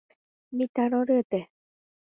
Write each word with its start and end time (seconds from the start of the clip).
Mitã 0.57 0.85
roryete 0.91 1.39